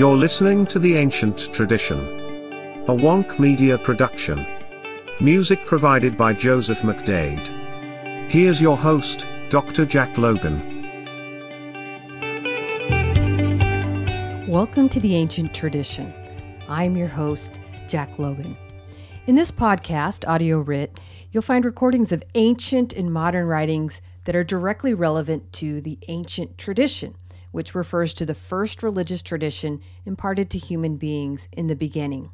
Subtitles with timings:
[0.00, 1.98] You're listening to The Ancient Tradition,
[2.88, 4.46] a Wonk Media production.
[5.20, 7.46] Music provided by Joseph McDade.
[8.30, 9.84] Here's your host, Dr.
[9.84, 10.58] Jack Logan.
[14.48, 16.14] Welcome to The Ancient Tradition.
[16.66, 18.56] I'm your host, Jack Logan.
[19.26, 20.98] In this podcast, Audio Writ,
[21.30, 26.56] you'll find recordings of ancient and modern writings that are directly relevant to the ancient
[26.56, 27.16] tradition,
[27.50, 32.30] which refers to the first religious tradition imparted to human beings in the beginning.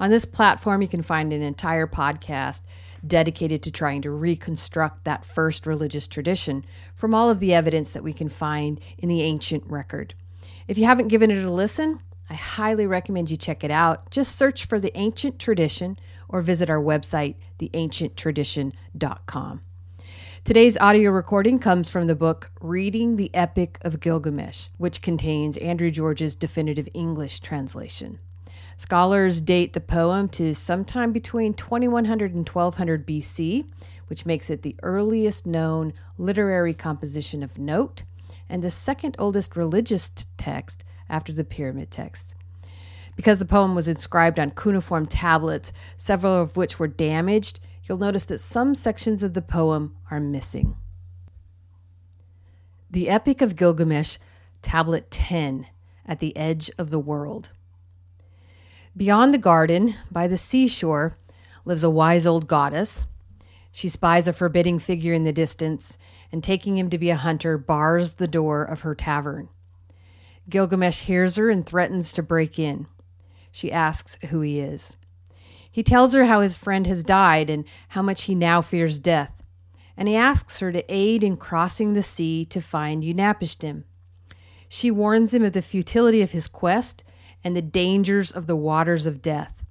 [0.00, 2.62] On this platform, you can find an entire podcast
[3.06, 8.04] dedicated to trying to reconstruct that first religious tradition from all of the evidence that
[8.04, 10.14] we can find in the ancient record.
[10.66, 14.10] If you haven't given it a listen, I highly recommend you check it out.
[14.10, 19.60] Just search for the ancient tradition or visit our website, theancienttradition.com.
[20.48, 25.90] Today's audio recording comes from the book Reading the Epic of Gilgamesh, which contains Andrew
[25.90, 28.18] George's definitive English translation.
[28.78, 33.66] Scholars date the poem to sometime between 2100 and 1200 BC,
[34.06, 38.04] which makes it the earliest known literary composition of note
[38.48, 42.34] and the second oldest religious text after the pyramid texts.
[43.16, 48.26] Because the poem was inscribed on cuneiform tablets, several of which were damaged, you'll notice
[48.26, 50.76] that some sections of the poem are missing.
[52.90, 54.18] The Epic of Gilgamesh,
[54.60, 55.66] Tablet 10,
[56.06, 57.50] at the edge of the world.
[58.96, 61.16] Beyond the garden, by the seashore,
[61.64, 63.06] lives a wise old goddess.
[63.70, 65.98] She spies a forbidding figure in the distance,
[66.32, 69.48] and taking him to be a hunter, bars the door of her tavern.
[70.48, 72.86] Gilgamesh hears her and threatens to break in.
[73.52, 74.96] She asks who he is.
[75.78, 79.32] He tells her how his friend has died and how much he now fears death,
[79.96, 83.84] and he asks her to aid in crossing the sea to find Utnapishtim.
[84.68, 87.04] She warns him of the futility of his quest
[87.44, 89.64] and the dangers of the waters of death,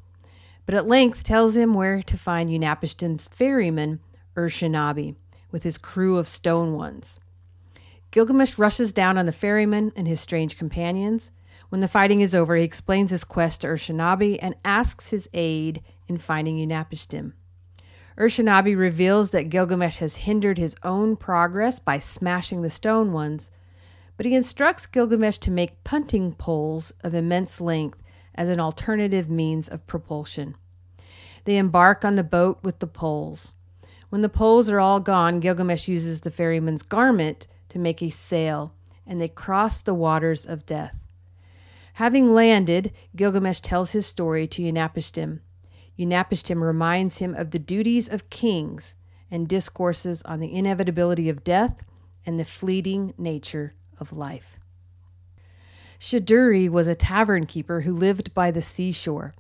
[0.65, 3.99] but at length tells him where to find Utnapishtim's ferryman,
[4.37, 5.17] Ur-Shanabi,
[5.51, 7.19] with his crew of stone ones.
[8.11, 11.33] Gilgamesh rushes down on the ferryman and his strange companions,
[11.67, 15.83] when the fighting is over, he explains his quest to Ur-Shanabi and asks his aid
[16.07, 17.33] in finding Utnapishtim.
[18.19, 23.51] Ur-Shanabi reveals that Gilgamesh has hindered his own progress by smashing the stone ones,
[24.17, 28.01] but he instructs Gilgamesh to make punting poles of immense length
[28.33, 30.55] as an alternative means of propulsion.
[31.43, 33.53] They embark on the boat with the poles.
[34.09, 38.73] When the poles are all gone, Gilgamesh uses the ferryman's garment to make a sail,
[39.05, 40.95] and they cross the waters of death.
[41.93, 45.39] Having landed, Gilgamesh tells his story to Utnapishtim.
[45.97, 48.95] Utnapishtim reminds him of the duties of kings
[49.31, 51.83] and discourses on the inevitability of death
[52.25, 54.57] and the fleeting nature of life.
[55.99, 59.33] Shiduri was a tavern keeper who lived by the seashore.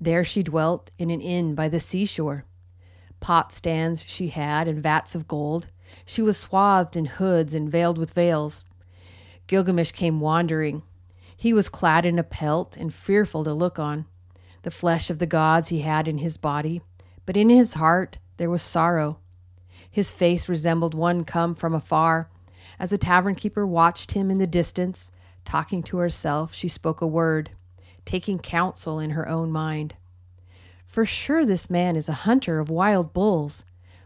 [0.00, 2.44] There she dwelt in an inn by the seashore.
[3.18, 5.68] Pot stands she had and vats of gold.
[6.04, 8.64] She was swathed in hoods and veiled with veils.
[9.46, 10.82] Gilgamesh came wandering.
[11.36, 14.06] He was clad in a pelt and fearful to look on.
[14.66, 16.82] The flesh of the gods he had in his body,
[17.24, 19.20] but in his heart there was sorrow.
[19.88, 22.28] His face resembled one come from afar.
[22.76, 25.12] As the tavern keeper watched him in the distance,
[25.44, 27.50] talking to herself, she spoke a word,
[28.04, 29.94] taking counsel in her own mind.
[30.84, 33.64] For sure, this man is a hunter of wild bulls,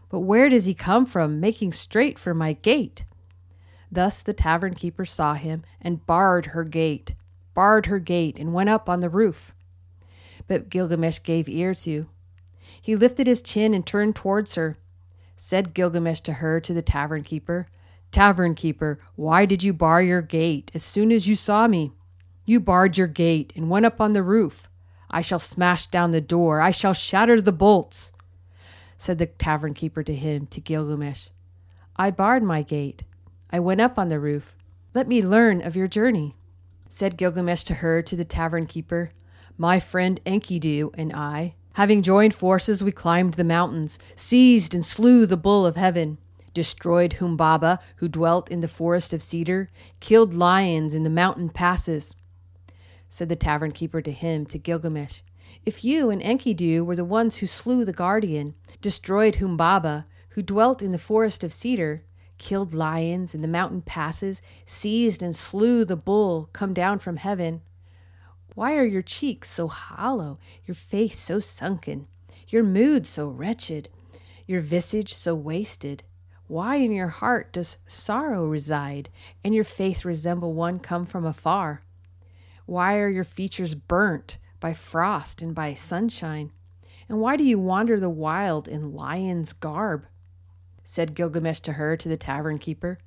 [0.09, 3.03] but where does he come from, making straight for my gate?
[3.91, 7.15] Thus the tavern keeper saw him and barred her gate
[7.53, 9.53] barred her gate, and went up on the roof.
[10.51, 12.09] But Gilgamesh gave ear to.
[12.81, 14.75] He lifted his chin and turned towards her.
[15.37, 17.67] Said Gilgamesh to her, to the tavern keeper,
[18.11, 21.93] Tavern keeper, why did you bar your gate as soon as you saw me?
[22.43, 24.67] You barred your gate and went up on the roof.
[25.09, 26.59] I shall smash down the door.
[26.59, 28.11] I shall shatter the bolts.
[28.97, 31.29] Said the tavern keeper to him, to Gilgamesh,
[31.95, 33.05] I barred my gate.
[33.51, 34.57] I went up on the roof.
[34.93, 36.35] Let me learn of your journey
[36.93, 39.11] said Gilgamesh to her to the tavern keeper.
[39.57, 45.25] My friend Enkidu and I, having joined forces, we climbed the mountains, seized and slew
[45.25, 46.17] the bull of heaven,
[46.53, 49.69] destroyed Humbaba, who dwelt in the forest of cedar,
[49.99, 52.15] killed lions in the mountain passes.
[53.09, 55.21] Said the tavern keeper to him, to Gilgamesh,
[55.65, 60.81] If you and Enkidu were the ones who slew the guardian, destroyed Humbaba, who dwelt
[60.81, 62.03] in the forest of cedar,
[62.37, 67.61] killed lions in the mountain passes, seized and slew the bull come down from heaven.
[68.53, 72.07] Why are your cheeks so hollow, your face so sunken,
[72.47, 73.87] your mood so wretched,
[74.45, 76.03] your visage so wasted?
[76.47, 79.09] Why in your heart does sorrow reside,
[79.41, 81.81] and your face resemble one come from afar?
[82.65, 86.51] Why are your features burnt by frost and by sunshine?
[87.07, 90.05] And why do you wander the wild in lion's garb?
[90.83, 92.97] Said Gilgamesh to her, to the tavern keeper.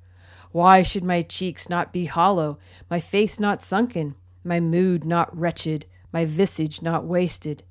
[0.51, 2.57] Why should my cheeks not be hollow,
[2.89, 4.15] my face not sunken,
[4.45, 7.63] my mood not wretched, my visage not wasted?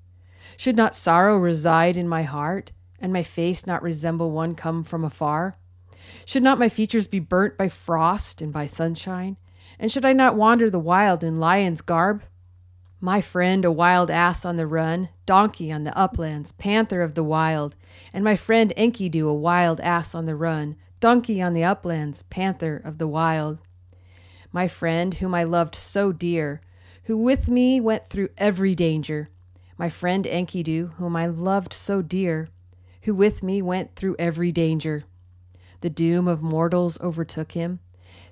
[0.56, 5.04] Should not sorrow reside in my heart, and my face not resemble one come from
[5.04, 5.54] afar?
[6.24, 9.36] Should not my features be burnt by frost and by sunshine?
[9.78, 12.22] And should I not wander the wild in lion's garb?
[13.00, 17.24] My friend, a wild ass on the run, donkey on the uplands, panther of the
[17.24, 17.76] wild,
[18.12, 22.76] and my friend Enkidu, a wild ass on the run, donkey on the uplands, panther
[22.76, 23.58] of the wild.
[24.54, 26.60] My friend, whom I loved so dear,
[27.06, 29.26] who with me went through every danger.
[29.76, 32.46] My friend Enkidu, whom I loved so dear,
[33.02, 35.02] who with me went through every danger.
[35.80, 37.80] The doom of mortals overtook him.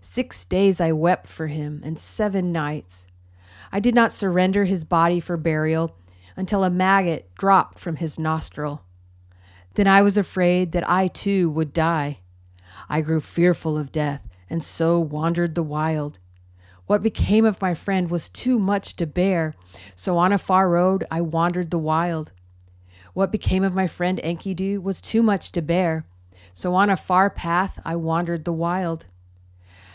[0.01, 3.09] Six days I wept for him, and seven nights.
[3.73, 5.97] I did not surrender his body for burial
[6.37, 8.85] until a maggot dropped from his nostril.
[9.75, 12.21] Then I was afraid that I too would die.
[12.89, 16.19] I grew fearful of death, and so wandered the wild.
[16.87, 19.55] What became of my friend was too much to bear,
[19.97, 22.33] so on a far road I wandered the wild.
[23.15, 26.05] What became of my friend Enkidu was too much to bear,
[26.53, 29.07] so on a far path I wandered the wild.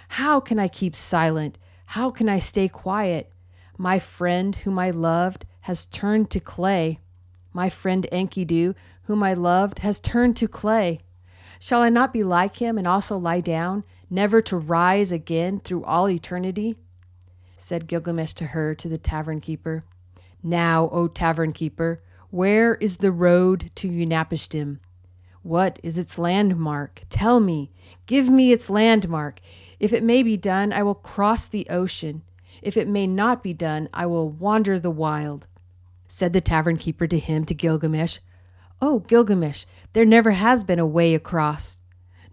[0.09, 1.59] How can I keep silent?
[1.85, 3.35] How can I stay quiet?
[3.77, 6.99] My friend whom I loved has turned to clay.
[7.53, 11.01] My friend Enkidu, whom I loved, has turned to clay.
[11.59, 15.83] Shall I not be like him and also lie down, never to rise again through
[15.83, 16.75] all eternity?
[17.55, 19.83] Said Gilgamesh to her, to the tavern keeper.
[20.43, 21.99] Now, O tavern keeper,
[22.29, 24.79] where is the road to Utnapishtim?
[25.43, 27.01] What is its landmark?
[27.09, 27.71] Tell me.
[28.05, 29.39] Give me its landmark.
[29.79, 32.23] If it may be done, I will cross the ocean.
[32.61, 35.47] If it may not be done, I will wander the wild.
[36.07, 38.19] Said the tavern keeper to him, to Gilgamesh,
[38.81, 41.81] Oh, Gilgamesh, there never has been a way across,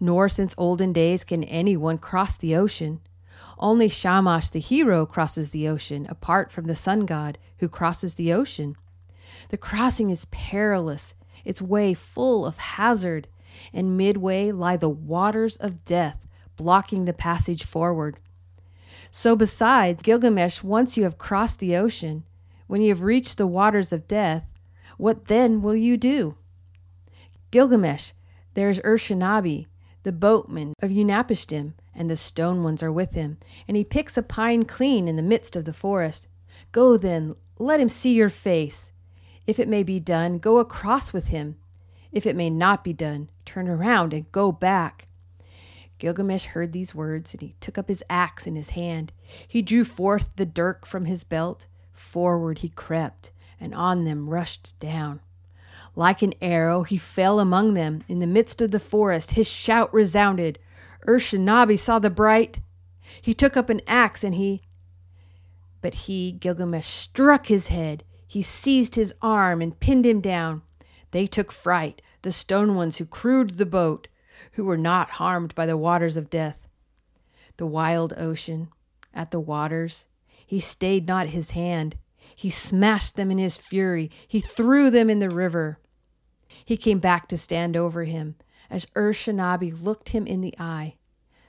[0.05, 3.01] nor since olden days can anyone cross the ocean.
[3.57, 8.31] Only Shamash the hero crosses the ocean, apart from the sun god who crosses the
[8.31, 8.75] ocean.
[9.49, 13.27] The crossing is perilous, its way full of hazard,
[13.73, 16.25] and midway lie the waters of death,
[16.55, 18.17] blocking the passage forward.
[19.11, 22.23] So, besides, Gilgamesh, once you have crossed the ocean,
[22.67, 24.43] when you have reached the waters of death,
[24.97, 26.35] what then will you do?
[27.51, 28.11] Gilgamesh,
[28.55, 29.67] there is Urshanabi,
[30.05, 33.37] the boatmen of Utnapishtim, and the stone ones are with him,
[33.67, 36.27] and he picks a pine clean in the midst of the forest.
[36.71, 38.91] Go then, let him see your face.
[39.47, 41.55] If it may be done, go across with him.
[42.11, 45.07] If it may not be done, turn around and go back.
[45.97, 49.11] Gilgamesh heard these words, and he took up his axe in his hand.
[49.47, 51.65] He drew forth the dirk from his belt.
[51.93, 55.21] Forward he crept, and on them rushed down.
[55.95, 58.03] Like an arrow, he fell among them.
[58.07, 60.59] In the midst of the forest, his shout resounded.
[61.07, 62.59] Urshanabi saw the bright.
[63.21, 64.61] He took up an axe and he.
[65.81, 68.03] But he, Gilgamesh, struck his head.
[68.27, 70.63] He seized his arm and pinned him down.
[71.11, 74.09] They took fright, the stone ones who crewed the boat,
[74.53, 76.67] who were not harmed by the waters of death.
[77.55, 78.67] The wild ocean,
[79.13, 80.07] at the waters,
[80.45, 81.95] he stayed not his hand.
[82.35, 84.11] He smashed them in his fury.
[84.27, 85.79] He threw them in the river.
[86.65, 88.35] He came back to stand over him.
[88.69, 90.95] As Urshanabi looked him in the eye,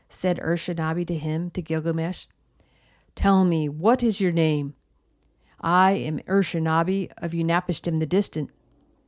[0.08, 2.26] said Urshanabi to him, to Gilgamesh,
[3.14, 4.74] Tell me, what is your name?
[5.58, 8.50] I am Urshanabi of Utnapishtim the Distant,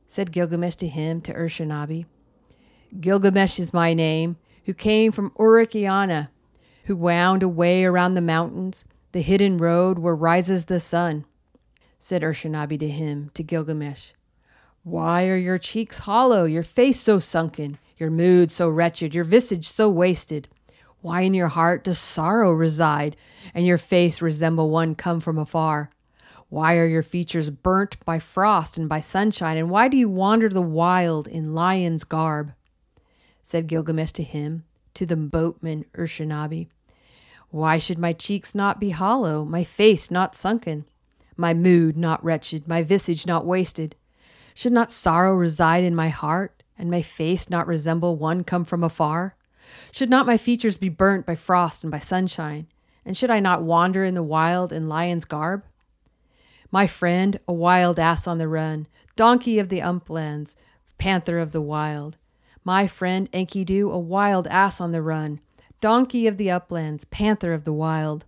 [0.07, 2.05] said Gilgamesh to him, to Urshanabi.
[2.99, 6.29] Gilgamesh is my name, who came from Uruk-Eanna,
[6.85, 11.25] who wound away around the mountains, the hidden road where rises the sun
[11.99, 14.13] said Urshanabi to him, to Gilgamesh.
[14.83, 19.67] Why are your cheeks hollow, your face so sunken, your mood so wretched, your visage
[19.67, 20.47] so wasted?
[21.01, 23.15] Why in your heart does sorrow reside,
[23.53, 25.89] and your face resemble one come from afar?
[26.49, 30.49] Why are your features burnt by frost and by sunshine, and why do you wander
[30.49, 32.53] the wild in lion's garb?
[33.43, 34.63] Said Gilgamesh to him,
[34.95, 36.67] to the boatman Urshanabi.
[37.49, 40.85] Why should my cheeks not be hollow, my face not sunken?
[41.39, 43.95] my mood not wretched, my visage not wasted?
[44.53, 48.83] Should not sorrow reside in my heart, and my face not resemble one come from
[48.83, 49.35] afar?
[49.91, 52.67] Should not my features be burnt by frost and by sunshine?
[53.05, 55.63] And should I not wander in the wild in lion's garb?
[56.71, 60.55] My friend, a wild ass on the run, donkey of the uplands,
[60.97, 62.17] panther of the wild.
[62.63, 65.39] My friend Enkidu, a wild ass on the run,
[65.81, 68.25] donkey of the uplands, panther of the wild.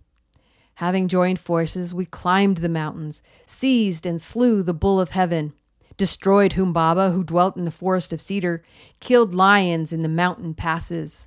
[0.76, 5.52] Having joined forces, we climbed the mountains, seized and slew the bull of heaven,
[5.96, 8.62] destroyed Humbaba, who dwelt in the forest of cedar,
[9.00, 11.26] killed lions in the mountain passes.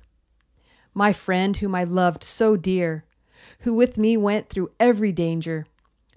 [0.94, 3.04] My friend, whom I loved so dear,
[3.60, 5.66] who with me went through every danger,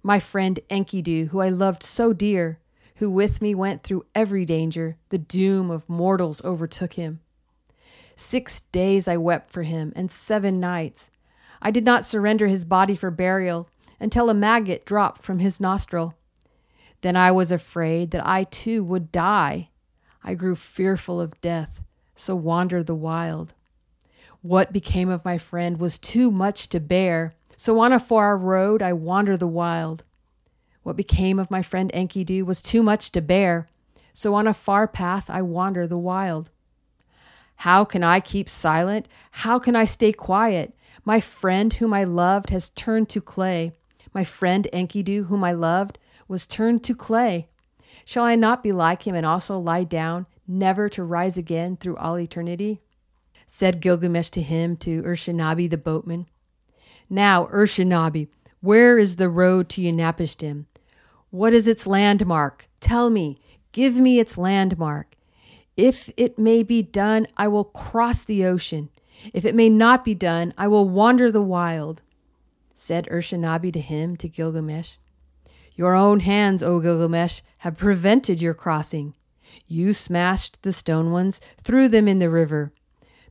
[0.02, 2.60] my friend Enkidu, who I loved so dear,
[2.96, 7.20] who with me went through every danger, the doom of mortals overtook him.
[8.16, 11.12] Six days I wept for him, and seven nights.
[11.62, 16.16] I did not surrender his body for burial until a maggot dropped from his nostril.
[17.02, 19.70] Then I was afraid that I too would die.
[20.24, 21.82] I grew fearful of death,
[22.16, 23.54] so wandered the wild.
[24.42, 28.82] What became of my friend was too much to bear, so on a far road
[28.82, 30.04] I wander the wild.
[30.84, 33.68] What became of my friend Enkidu was too much to bear,
[34.14, 36.52] so on a far path I wander the wild.
[37.58, 39.10] How can I keep silent?
[39.32, 40.74] How can I stay quiet?
[41.04, 43.74] My friend whom I loved has turned to clay.
[44.14, 47.50] My friend Enkidu, whom I loved, was turned to clay.
[48.06, 51.98] Shall I not be like him and also lie down, never to rise again through
[51.98, 52.82] all eternity?
[53.46, 56.28] Said Gilgamesh to him, to Urshanabi the boatman.
[57.10, 58.28] Now, Urshanabi,
[58.62, 60.66] where is the road to Utnapishtim?
[61.32, 62.70] What is its landmark?
[62.80, 65.16] Tell me, give me its landmark.
[65.76, 68.90] If it may be done, I will cross the ocean.
[69.34, 72.02] If it may not be done, I will wander the wild.
[72.76, 74.98] Said Urshanabi to him, to Gilgamesh,
[75.80, 79.14] Your own hands, O Gilgamesh, have prevented your crossing.
[79.66, 82.74] You smashed the stone ones, threw them in the river.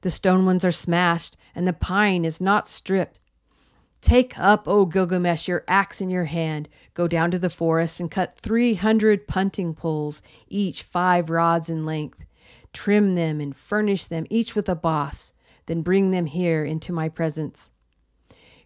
[0.00, 3.18] The stone ones are smashed, and the pine is not stripped.
[4.00, 6.70] Take up, O Gilgamesh, your axe in your hand.
[6.94, 11.84] Go down to the forest and cut three hundred punting poles, each five rods in
[11.84, 12.24] length.
[12.72, 15.34] Trim them and furnish them each with a boss,
[15.66, 17.72] then bring them here into my presence.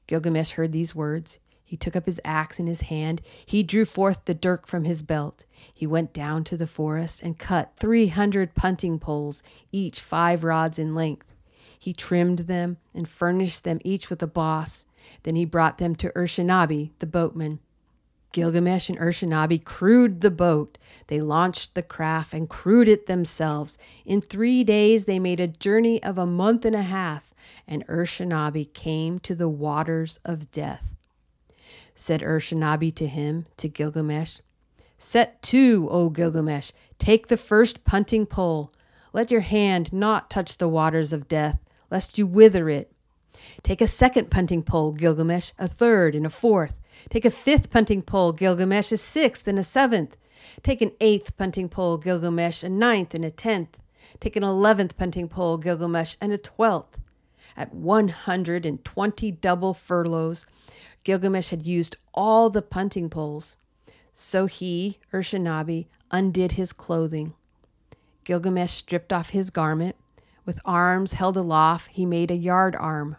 [0.06, 1.40] Gilgamesh heard these words.
[1.72, 3.22] He took up his axe in his hand.
[3.46, 5.46] He drew forth the dirk from his belt.
[5.74, 10.78] He went down to the forest and cut three hundred punting poles, each five rods
[10.78, 11.34] in length.
[11.78, 14.84] He trimmed them and furnished them each with a boss.
[15.22, 17.58] Then he brought them to Urshanabi, the boatman.
[18.34, 20.76] Gilgamesh and Urshanabi crewed the boat.
[21.06, 23.78] They launched the craft and crewed it themselves.
[24.04, 27.32] In three days, they made a journey of a month and a half,
[27.66, 30.96] and Urshanabi came to the waters of death.
[31.94, 34.38] Said Urshanabi to him, to Gilgamesh,
[35.02, 38.72] Set to, O Gilgamesh, take the first punting pole.
[39.12, 41.58] Let your hand not touch the waters of death,
[41.90, 42.92] lest you wither it.
[43.64, 46.74] Take a second punting pole, Gilgamesh, a third and a fourth.
[47.08, 50.16] Take a fifth punting pole, Gilgamesh, a sixth and a seventh.
[50.62, 53.80] Take an eighth punting pole, Gilgamesh, a ninth and a tenth.
[54.20, 56.96] Take an eleventh punting pole, Gilgamesh, and a twelfth.
[57.56, 60.46] At one hundred and twenty double furlongs,
[61.04, 63.56] Gilgamesh had used all the punting poles.
[64.12, 67.34] So he, Urshanabi, undid his clothing.
[68.24, 69.96] Gilgamesh stripped off his garment.
[70.44, 73.16] With arms held aloft, he made a yard arm.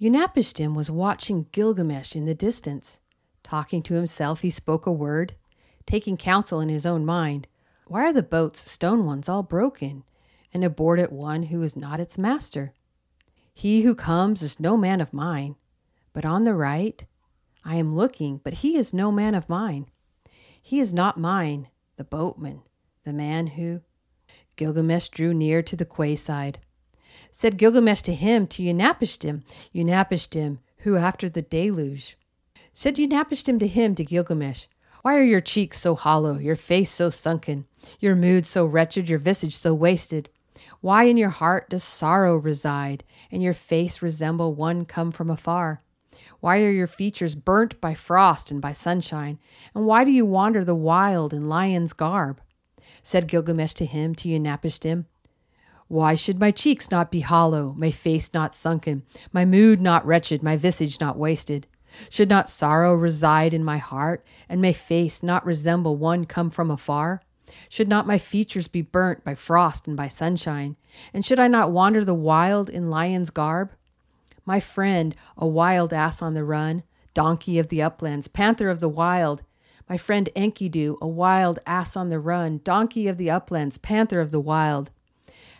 [0.00, 3.00] Utnapishtim was watching Gilgamesh in the distance.
[3.42, 5.34] Talking to himself, he spoke a word,
[5.86, 7.46] taking counsel in his own mind.
[7.86, 10.04] Why are the boats, stone ones, all broken,
[10.52, 12.72] and aboard it one who is not its master?
[13.54, 15.56] He who comes is no man of mine,
[16.12, 17.04] but on the right
[17.64, 19.86] I am looking, but he is no man of mine.
[20.62, 22.62] He is not mine, the boatman,
[23.04, 23.82] the man who.
[24.56, 26.58] Gilgamesh drew near to the quay side.
[27.30, 29.42] Said Gilgamesh to him, to Utnapishtim,
[29.74, 32.16] Utnapishtim, who after the deluge.
[32.72, 34.66] Said Utnapishtim to him, to Gilgamesh,
[35.02, 37.66] Why are your cheeks so hollow, your face so sunken,
[38.00, 40.28] your mood so wretched, your visage so wasted?
[40.80, 45.80] Why in your heart does sorrow reside, and your face resemble one come from afar?
[46.40, 49.38] Why are your features burnt by frost and by sunshine?
[49.74, 52.40] And why do you wander the wild in lion's garb?
[53.02, 55.06] Said Gilgamesh to him, to Utnapishtim,
[55.92, 60.42] why should my cheeks not be hollow, my face not sunken, my mood not wretched,
[60.42, 61.66] my visage not wasted?
[62.08, 66.70] Should not sorrow reside in my heart, and my face not resemble one come from
[66.70, 67.20] afar?
[67.68, 70.76] Should not my features be burnt by frost and by sunshine?
[71.12, 73.72] And should I not wander the wild in lion's garb?
[74.44, 76.82] My friend, a wild ass on the run,
[77.14, 79.42] donkey of the uplands, panther of the wild.
[79.88, 84.32] My friend Enkidu, a wild ass on the run, donkey of the uplands, panther of
[84.32, 84.90] the wild.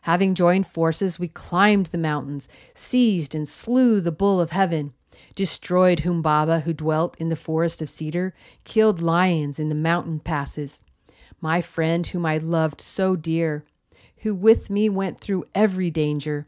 [0.03, 4.95] Having joined forces, we climbed the mountains, seized and slew the bull of heaven,
[5.37, 8.35] destroyed Humbaba, who dwelt in the forest of cedar,
[8.65, 10.83] killed lions in the mountain passes.
[11.41, 13.63] My friend, whom I loved so dear,
[14.19, 16.47] who with me went through every danger,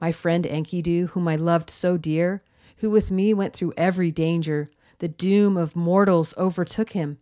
[0.00, 2.42] my friend Enkidu, whom I loved so dear,
[2.78, 4.68] who with me went through every danger.
[4.98, 7.18] The doom of mortals overtook him.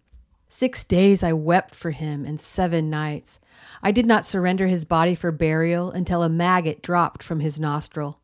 [0.48, 3.40] Six days I wept for him, and seven nights.
[3.82, 8.20] I did not surrender his body for burial until a maggot dropped from his nostril.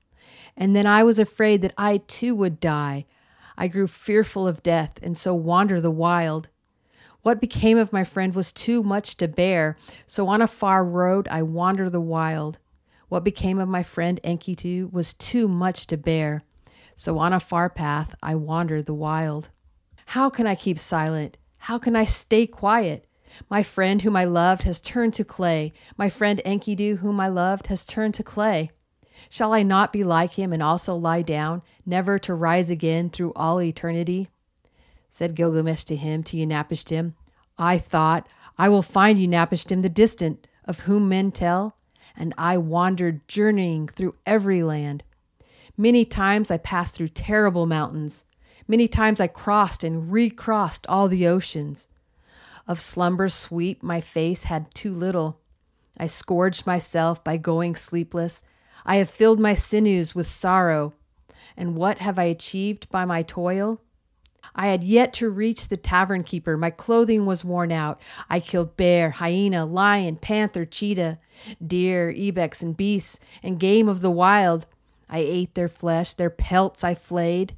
[0.57, 3.07] And then I was afraid that I too would die.
[3.57, 6.51] I grew fearful of death, and so wander the wild.
[7.23, 9.77] What became of my friend was too much to bear,
[10.07, 12.59] so on a far road I wander the wild.
[13.09, 16.43] What became of my friend Enkidu was too much to bear,
[16.95, 19.49] so on a far path I wander the wild.
[20.07, 21.39] How can I keep silent?
[21.59, 23.07] How can I stay quiet?
[23.51, 25.73] My friend whom I loved has turned to clay.
[25.97, 28.71] My friend Enkidu, whom I loved, has turned to clay.
[29.29, 33.33] Shall I not be like him and also lie down, never to rise again through
[33.35, 34.29] all eternity?
[35.11, 37.15] Said Gilgamesh to him, to Utnapishtim,
[37.59, 41.77] I thought, I will find Utnapishtim the distant, of whom men tell,
[42.19, 45.05] and I wandered journeying through every land.
[45.77, 48.25] Many times I passed through terrible mountains.
[48.67, 51.87] Many times I crossed and recrossed all the oceans.
[52.67, 55.41] Of slumber's sweep my face had too little.
[55.97, 58.43] I scourged myself by going sleepless.
[58.85, 60.95] I have filled my sinews with sorrow.
[61.57, 63.81] And what have I achieved by my toil?
[64.55, 66.57] I had yet to reach the tavern keeper.
[66.57, 68.01] My clothing was worn out.
[68.29, 71.19] I killed bear, hyena, lion, panther, cheetah,
[71.65, 74.67] deer, ibex, and beasts, and game of the wild.
[75.09, 77.57] I ate their flesh, their pelts I flayed.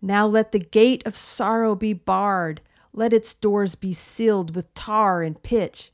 [0.00, 2.60] Now let the gate of sorrow be barred.
[2.92, 5.90] Let its doors be sealed with tar and pitch.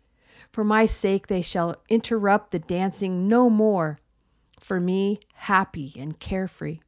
[0.50, 3.98] For my sake they shall interrupt the dancing no more.
[4.60, 6.80] For me, happy and carefree.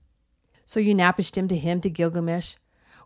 [0.64, 2.54] So Utnapishtim to him to Gilgamesh.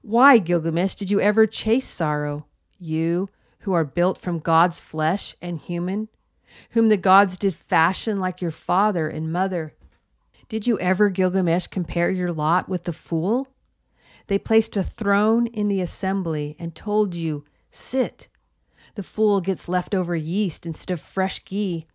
[0.03, 2.47] Why, Gilgamesh, did you ever chase sorrow?
[2.79, 3.29] You,
[3.61, 6.09] who are built from God's flesh and human,
[6.71, 9.75] whom the gods did fashion like your father and mother.
[10.49, 13.49] Did you ever, Gilgamesh, compare your lot with the fool?
[14.27, 18.29] They placed a throne in the assembly and told you, Sit.
[18.95, 21.87] The fool gets leftover yeast instead of fresh ghee,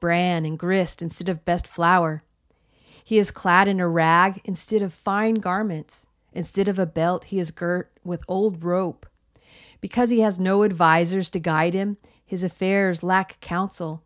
[0.00, 2.22] bran and grist instead of best flour.
[3.02, 6.06] He is clad in a rag instead of fine garments.
[6.34, 9.06] Instead of a belt, he is girt with old rope.
[9.80, 14.02] Because he has no advisers to guide him, his affairs lack counsel.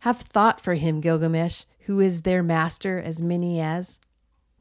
[0.00, 4.00] Have thought for him, Gilgamesh, who is their master as many as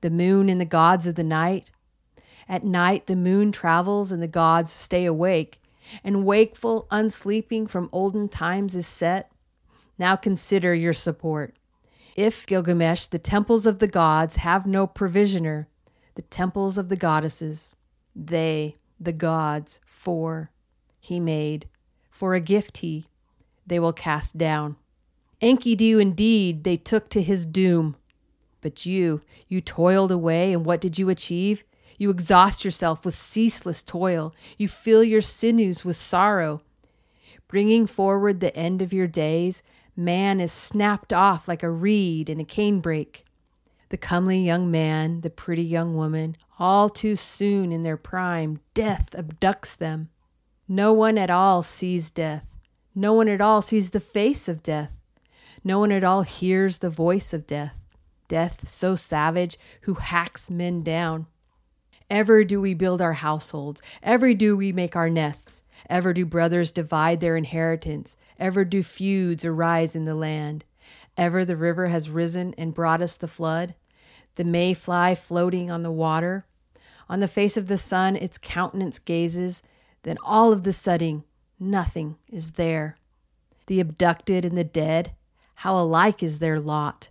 [0.02, 1.72] the moon and the gods of the night,
[2.52, 5.62] at night, the moon travels and the gods stay awake,
[6.04, 9.32] and wakeful, unsleeping from olden times is set.
[9.98, 11.56] Now consider your support.
[12.16, 15.70] If, Gilgamesh, the temples of the gods have no provisioner,
[16.16, 17.76] the temples of the goddesses,
[18.16, 20.52] they, the gods, for
[21.00, 21.68] he made,
[22.10, 23.06] for a gift he,
[23.66, 24.76] they will cast down.
[25.42, 27.96] Enkidu indeed they took to his doom.
[28.62, 31.64] But you, you toiled away, and what did you achieve?
[31.98, 34.34] You exhaust yourself with ceaseless toil.
[34.58, 36.62] You fill your sinews with sorrow.
[37.48, 39.64] Bringing forward the end of your days,
[39.96, 43.24] man is snapped off like a reed in a canebrake.
[43.92, 49.10] The comely young man, the pretty young woman, all too soon in their prime, death
[49.12, 50.08] abducts them.
[50.66, 52.46] No one at all sees death.
[52.96, 54.94] No one at all sees the face of death.
[55.62, 57.76] No one at all hears the voice of death.
[58.30, 61.28] Death so savage who hacks men down.
[62.10, 66.72] Ever do we build our households, ever do we make our nests, ever do brothers
[66.72, 70.64] divide their inheritance, ever do feuds arise in the land.
[71.18, 73.76] Ever the river has risen and brought us the flood,
[74.36, 76.46] the mayfly floating on the water.
[77.10, 79.62] On the face of the sun its countenance gazes,
[80.04, 81.24] then all of the sudden
[81.60, 82.96] nothing is there.
[83.68, 85.12] The abducted and the dead,
[85.56, 87.10] how alike is their lot!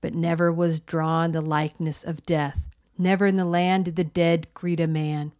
[0.00, 4.46] But never was drawn the likeness of death Never in the land did the dead
[4.54, 5.32] greet a man.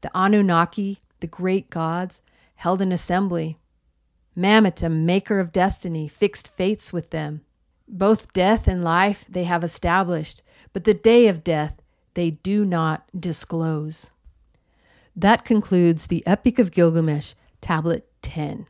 [0.00, 2.22] The Anunnaki, the great gods,
[2.54, 3.58] held an assembly.
[4.36, 7.42] Mammitum, maker of destiny, fixed fates with them.
[7.92, 11.82] Both death and life they have established, but the day of death
[12.14, 14.10] they do not disclose.
[15.16, 18.66] That concludes the Epic of Gilgamesh, Tablet 10.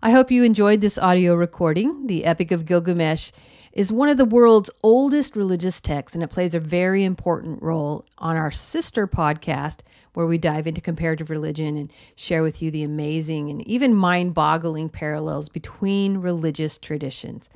[0.00, 2.06] I hope you enjoyed this audio recording.
[2.06, 3.32] The Epic of Gilgamesh
[3.74, 8.06] is one of the world's oldest religious texts, and it plays a very important role
[8.18, 9.80] on our sister podcast,
[10.12, 14.32] where we dive into comparative religion and share with you the amazing and even mind
[14.32, 17.50] boggling parallels between religious traditions.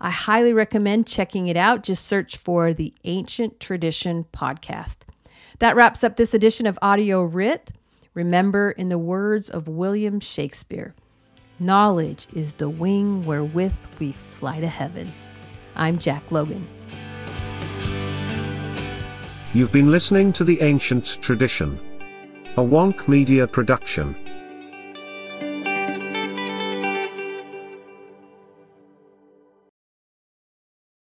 [0.00, 1.84] I highly recommend checking it out.
[1.84, 5.02] Just search for the Ancient Tradition Podcast.
[5.60, 7.70] That wraps up this edition of Audio Writ.
[8.14, 10.96] Remember, in the words of William Shakespeare,
[11.60, 15.12] knowledge is the wing wherewith we fly to heaven.
[15.76, 16.66] I'm Jack Logan.
[19.52, 21.80] You've been listening to The Ancient Tradition,
[22.56, 24.14] a Wonk Media production.